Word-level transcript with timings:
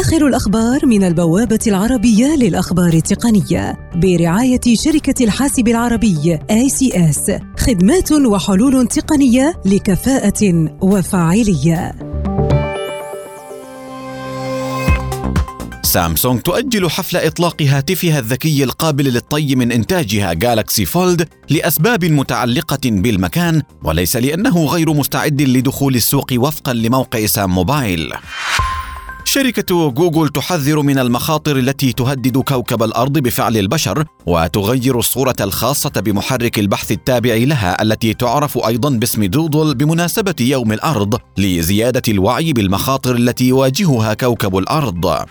آخر 0.00 0.26
الأخبار 0.26 0.86
من 0.86 1.04
البوابة 1.04 1.58
العربية 1.66 2.26
للأخبار 2.36 2.92
التقنية 2.92 3.90
برعاية 3.94 4.60
شركة 4.74 5.24
الحاسب 5.24 5.68
العربي 5.68 6.38
ACS 6.38 7.32
خدمات 7.60 8.12
وحلول 8.12 8.86
تقنية 8.86 9.60
لكفاءة 9.64 10.70
وفاعلية. 10.82 11.92
سامسونج 15.82 16.40
تؤجل 16.40 16.90
حفل 16.90 17.16
إطلاق 17.16 17.62
هاتفها 17.62 18.18
الذكي 18.18 18.64
القابل 18.64 19.04
للطي 19.04 19.54
من 19.54 19.72
إنتاجها 19.72 20.32
جالكسي 20.32 20.84
فولد 20.84 21.28
لأسباب 21.50 22.04
متعلقة 22.04 22.80
بالمكان 22.84 23.62
وليس 23.82 24.16
لأنه 24.16 24.66
غير 24.66 24.92
مستعد 24.92 25.42
لدخول 25.42 25.94
السوق 25.94 26.32
وفقا 26.36 26.72
لموقع 26.72 27.26
سام 27.26 27.50
موبايل. 27.50 28.12
شركة 29.34 29.90
جوجل 29.90 30.28
تحذر 30.28 30.82
من 30.82 30.98
المخاطر 30.98 31.56
التي 31.56 31.92
تهدد 31.92 32.38
كوكب 32.38 32.82
الأرض 32.82 33.18
بفعل 33.18 33.56
البشر 33.56 34.04
وتغير 34.26 34.98
الصورة 34.98 35.36
الخاصة 35.40 35.90
بمحرك 35.90 36.58
البحث 36.58 36.92
التابع 36.92 37.34
لها 37.34 37.82
التي 37.82 38.14
تعرف 38.14 38.58
أيضا 38.58 38.90
باسم 38.90 39.24
دودل 39.24 39.74
بمناسبة 39.74 40.34
يوم 40.40 40.72
الأرض 40.72 41.18
لزيادة 41.38 42.02
الوعي 42.08 42.52
بالمخاطر 42.52 43.16
التي 43.16 43.48
يواجهها 43.48 44.14
كوكب 44.14 44.58
الأرض. 44.58 45.26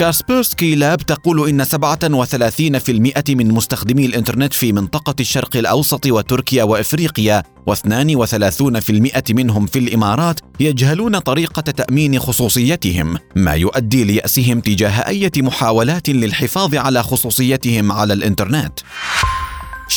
كاسبرسكي 0.00 0.74
لاب 0.74 0.98
تقول 0.98 1.48
إن 1.48 1.64
37% 1.64 3.30
من 3.30 3.48
مستخدمي 3.48 4.06
الإنترنت 4.06 4.52
في 4.52 4.72
منطقة 4.72 5.14
الشرق 5.20 5.56
الأوسط 5.56 6.06
وتركيا 6.06 6.64
وإفريقيا 6.64 7.42
و32% 7.70 9.30
منهم 9.30 9.66
في 9.66 9.78
الإمارات 9.78 10.40
يجهلون 10.60 11.18
طريقة 11.18 11.60
تأمين 11.62 12.18
خصوصيتهم 12.18 13.18
ما 13.36 13.52
يؤدي 13.54 14.04
ليأسهم 14.04 14.60
تجاه 14.60 15.06
أي 15.06 15.30
محاولات 15.36 16.08
للحفاظ 16.08 16.74
على 16.74 17.02
خصوصيتهم 17.02 17.92
على 17.92 18.12
الإنترنت. 18.12 18.80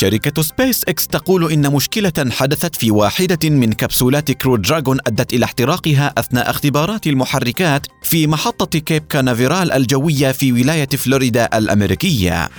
شركة 0.03 0.41
سبيس 0.41 0.83
إكس 0.83 1.07
تقول 1.07 1.51
إن 1.51 1.73
مشكلة 1.73 2.31
حدثت 2.31 2.75
في 2.75 2.91
واحدة 2.91 3.49
من 3.49 3.73
كبسولات 3.73 4.31
Crew 4.31 4.55
Dragon 4.55 4.99
أدت 5.07 5.33
إلى 5.33 5.45
احتراقها 5.45 6.13
أثناء 6.17 6.49
اختبارات 6.49 7.07
المحركات 7.07 7.87
في 8.01 8.27
محطة 8.27 8.79
كيب 8.79 9.03
كانافيرال 9.09 9.71
الجوية 9.71 10.31
في 10.31 10.51
ولاية 10.51 10.87
فلوريدا 10.87 11.57
الأمريكية. 11.57 12.49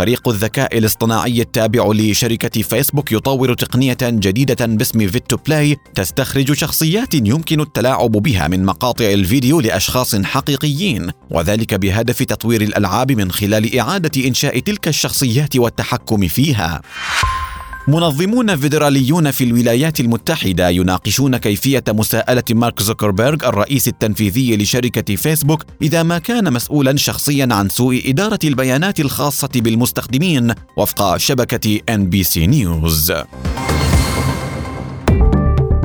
فريق 0.00 0.28
الذكاء 0.28 0.78
الاصطناعي 0.78 1.40
التابع 1.40 1.92
لشركة 1.92 2.62
فيسبوك 2.62 3.12
يطور 3.12 3.54
تقنية 3.54 3.98
جديدة 4.02 4.66
باسم 4.66 5.08
Vid2Play 5.08 5.76
تستخرج 5.94 6.52
شخصيات 6.52 7.14
يمكن 7.14 7.60
التلاعب 7.60 8.10
بها 8.10 8.48
من 8.48 8.64
مقاطع 8.64 9.04
الفيديو 9.04 9.60
لأشخاص 9.60 10.16
حقيقيين 10.16 11.10
وذلك 11.30 11.74
بهدف 11.74 12.22
تطوير 12.22 12.62
الألعاب 12.62 13.12
من 13.12 13.32
خلال 13.32 13.78
إعادة 13.78 14.26
إنشاء 14.28 14.58
تلك 14.58 14.88
الشخصيات 14.88 15.56
والتحكم 15.56 16.28
فيها. 16.28 16.82
منظمون 17.88 18.56
فيدراليون 18.56 19.30
في 19.30 19.44
الولايات 19.44 20.00
المتحدة 20.00 20.68
يناقشون 20.68 21.36
كيفية 21.36 21.84
مساءلة 21.88 22.44
مارك 22.50 22.82
زوكربيرغ 22.82 23.48
الرئيس 23.48 23.88
التنفيذي 23.88 24.56
لشركة 24.56 25.16
فيسبوك 25.16 25.64
إذا 25.82 26.02
ما 26.02 26.18
كان 26.18 26.52
مسؤولا 26.52 26.96
شخصيا 26.96 27.48
عن 27.50 27.68
سوء 27.68 28.02
إدارة 28.06 28.38
البيانات 28.44 29.00
الخاصة 29.00 29.50
بالمستخدمين 29.54 30.54
وفق 30.76 31.16
شبكة 31.16 31.80
NBC 31.88 32.46
News. 32.46 33.12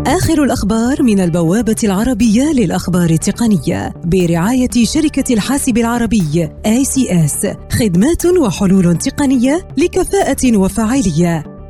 آخر 0.07 0.43
الأخبار 0.43 1.03
من 1.03 1.19
البوابة 1.19 1.75
العربية 1.83 2.51
للأخبار 2.51 3.09
التقنية 3.09 3.93
برعاية 4.03 4.85
شركة 4.85 5.33
الحاسب 5.33 5.77
العربي 5.77 6.49
ACS 6.67 7.47
خدمات 7.79 8.25
وحلول 8.25 8.97
تقنية 8.97 9.67
لكفاءة 9.77 10.57
وفاعلية 10.57 11.54